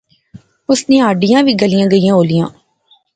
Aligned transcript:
اس 0.69 0.79
نیاں 0.89 1.07
ہڈیاں 1.09 1.41
وی 1.45 1.53
گلی 1.61 1.77
گئیاں 1.91 2.15
ہولیاں 2.17 2.47